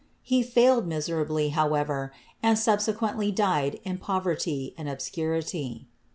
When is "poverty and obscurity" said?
3.99-5.89